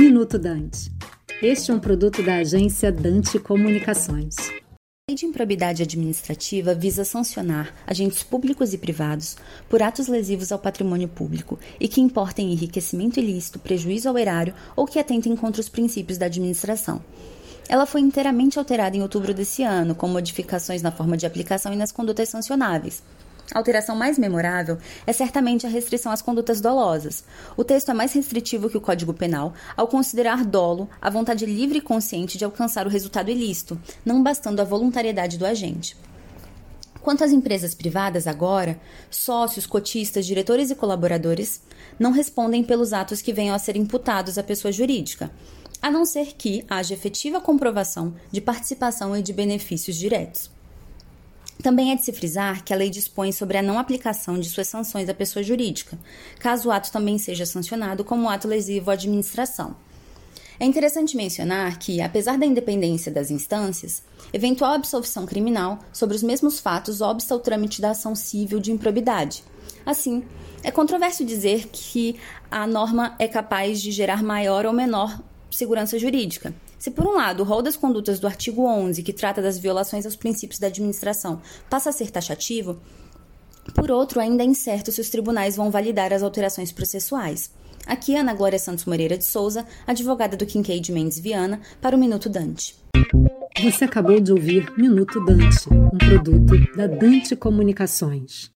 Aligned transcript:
Minuto 0.00 0.38
Dante. 0.38 0.90
Este 1.42 1.70
é 1.70 1.74
um 1.74 1.78
produto 1.78 2.22
da 2.22 2.36
agência 2.36 2.90
Dante 2.90 3.38
Comunicações. 3.38 4.34
A 4.38 5.10
lei 5.10 5.14
de 5.14 5.26
improbidade 5.26 5.82
administrativa 5.82 6.74
visa 6.74 7.04
sancionar 7.04 7.74
agentes 7.86 8.22
públicos 8.22 8.72
e 8.72 8.78
privados 8.78 9.36
por 9.68 9.82
atos 9.82 10.08
lesivos 10.08 10.50
ao 10.50 10.58
patrimônio 10.58 11.06
público 11.06 11.58
e 11.78 11.86
que 11.86 12.00
importem 12.00 12.50
enriquecimento 12.50 13.20
ilícito, 13.20 13.58
prejuízo 13.58 14.08
ao 14.08 14.16
erário 14.16 14.54
ou 14.74 14.86
que 14.86 14.98
atentem 14.98 15.36
contra 15.36 15.60
os 15.60 15.68
princípios 15.68 16.16
da 16.16 16.24
administração. 16.24 17.04
Ela 17.68 17.84
foi 17.84 18.00
inteiramente 18.00 18.58
alterada 18.58 18.96
em 18.96 19.02
outubro 19.02 19.34
desse 19.34 19.62
ano, 19.62 19.94
com 19.94 20.08
modificações 20.08 20.80
na 20.80 20.90
forma 20.90 21.14
de 21.14 21.26
aplicação 21.26 21.74
e 21.74 21.76
nas 21.76 21.92
condutas 21.92 22.30
sancionáveis. 22.30 23.02
A 23.52 23.58
alteração 23.58 23.96
mais 23.96 24.18
memorável 24.18 24.78
é 25.06 25.12
certamente 25.12 25.66
a 25.66 25.70
restrição 25.70 26.12
às 26.12 26.22
condutas 26.22 26.60
dolosas. 26.60 27.24
O 27.56 27.64
texto 27.64 27.90
é 27.90 27.94
mais 27.94 28.12
restritivo 28.12 28.70
que 28.70 28.76
o 28.76 28.80
Código 28.80 29.12
Penal 29.12 29.54
ao 29.76 29.88
considerar 29.88 30.44
dolo 30.44 30.88
a 31.00 31.10
vontade 31.10 31.46
livre 31.46 31.78
e 31.78 31.82
consciente 31.82 32.38
de 32.38 32.44
alcançar 32.44 32.86
o 32.86 32.90
resultado 32.90 33.30
ilícito, 33.30 33.80
não 34.04 34.22
bastando 34.22 34.60
a 34.60 34.64
voluntariedade 34.64 35.36
do 35.36 35.46
agente. 35.46 35.96
Quanto 37.02 37.24
às 37.24 37.32
empresas 37.32 37.74
privadas, 37.74 38.26
agora, 38.26 38.78
sócios, 39.10 39.66
cotistas, 39.66 40.26
diretores 40.26 40.70
e 40.70 40.74
colaboradores 40.74 41.62
não 41.98 42.12
respondem 42.12 42.62
pelos 42.62 42.92
atos 42.92 43.22
que 43.22 43.32
venham 43.32 43.54
a 43.54 43.58
ser 43.58 43.74
imputados 43.74 44.36
à 44.36 44.42
pessoa 44.42 44.70
jurídica, 44.70 45.30
a 45.80 45.90
não 45.90 46.04
ser 46.04 46.34
que 46.36 46.64
haja 46.68 46.92
efetiva 46.92 47.40
comprovação 47.40 48.14
de 48.30 48.40
participação 48.40 49.16
e 49.16 49.22
de 49.22 49.32
benefícios 49.32 49.96
diretos. 49.96 50.50
Também 51.62 51.92
é 51.92 51.94
de 51.94 52.02
se 52.02 52.12
frisar 52.12 52.64
que 52.64 52.72
a 52.72 52.76
lei 52.76 52.88
dispõe 52.88 53.32
sobre 53.32 53.58
a 53.58 53.62
não 53.62 53.78
aplicação 53.78 54.38
de 54.38 54.48
suas 54.48 54.68
sanções 54.68 55.08
à 55.08 55.14
pessoa 55.14 55.42
jurídica, 55.42 55.98
caso 56.38 56.68
o 56.68 56.72
ato 56.72 56.90
também 56.90 57.18
seja 57.18 57.44
sancionado 57.44 58.04
como 58.04 58.28
ato 58.28 58.48
lesivo 58.48 58.90
à 58.90 58.94
administração. 58.94 59.76
É 60.58 60.64
interessante 60.64 61.16
mencionar 61.16 61.78
que, 61.78 62.02
apesar 62.02 62.38
da 62.38 62.44
independência 62.44 63.10
das 63.10 63.30
instâncias, 63.30 64.02
eventual 64.32 64.74
absolvição 64.74 65.24
criminal 65.24 65.78
sobre 65.92 66.14
os 66.16 66.22
mesmos 66.22 66.60
fatos 66.60 67.00
obsta 67.00 67.34
o 67.34 67.38
trâmite 67.38 67.80
da 67.80 67.90
ação 67.90 68.14
civil 68.14 68.60
de 68.60 68.70
improbidade. 68.70 69.42
Assim, 69.84 70.22
é 70.62 70.70
controverso 70.70 71.24
dizer 71.24 71.68
que 71.72 72.16
a 72.50 72.66
norma 72.66 73.16
é 73.18 73.26
capaz 73.26 73.80
de 73.80 73.90
gerar 73.90 74.22
maior 74.22 74.66
ou 74.66 74.72
menor 74.72 75.18
segurança 75.50 75.98
jurídica, 75.98 76.54
se, 76.80 76.90
por 76.90 77.06
um 77.06 77.14
lado, 77.14 77.42
o 77.42 77.46
rol 77.46 77.60
das 77.60 77.76
condutas 77.76 78.18
do 78.18 78.26
artigo 78.26 78.64
11, 78.64 79.02
que 79.02 79.12
trata 79.12 79.42
das 79.42 79.58
violações 79.58 80.06
aos 80.06 80.16
princípios 80.16 80.58
da 80.58 80.68
administração, 80.68 81.42
passa 81.68 81.90
a 81.90 81.92
ser 81.92 82.10
taxativo, 82.10 82.80
por 83.74 83.90
outro, 83.90 84.18
ainda 84.18 84.42
é 84.42 84.46
incerto 84.46 84.90
se 84.90 84.98
os 85.00 85.10
tribunais 85.10 85.56
vão 85.56 85.70
validar 85.70 86.10
as 86.10 86.22
alterações 86.22 86.72
processuais. 86.72 87.50
Aqui, 87.86 88.16
Ana 88.16 88.32
Glória 88.32 88.58
Santos 88.58 88.86
Moreira 88.86 89.18
de 89.18 89.24
Souza, 89.24 89.66
advogada 89.86 90.38
do 90.38 90.46
Kincaid 90.46 90.90
Mendes 90.90 91.18
Viana, 91.18 91.60
para 91.82 91.94
o 91.94 91.98
Minuto 91.98 92.30
Dante. 92.30 92.74
Você 93.62 93.84
acabou 93.84 94.18
de 94.18 94.32
ouvir 94.32 94.72
Minuto 94.78 95.22
Dante, 95.22 95.68
um 95.70 95.98
produto 95.98 96.76
da 96.76 96.86
Dante 96.86 97.36
Comunicações. 97.36 98.48